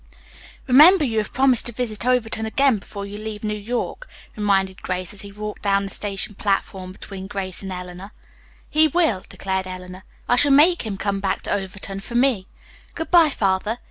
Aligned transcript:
"Remember, 0.65 1.03
you 1.05 1.19
have 1.19 1.31
promised 1.31 1.67
to 1.67 1.71
visit 1.71 2.07
Overton 2.07 2.47
again 2.47 2.77
before 2.77 3.05
you 3.05 3.19
leave 3.19 3.43
New 3.43 3.53
York," 3.55 4.09
reminded 4.35 4.81
Grace 4.81 5.13
as 5.13 5.21
he 5.21 5.31
walked 5.31 5.61
down 5.61 5.83
the 5.83 5.91
station 5.91 6.33
platform 6.33 6.91
between 6.91 7.27
Grace 7.27 7.61
and 7.61 7.71
Eleanor. 7.71 8.11
"He 8.67 8.87
will," 8.87 9.23
declared 9.29 9.67
Eleanor. 9.67 10.03
"I 10.27 10.37
shall 10.37 10.53
make 10.53 10.87
him 10.87 10.97
come 10.97 11.19
back 11.19 11.43
to 11.43 11.51
Overton 11.51 11.99
for 11.99 12.15
me. 12.15 12.47
Good 12.95 13.11
bye, 13.11 13.29
Father. 13.29 13.77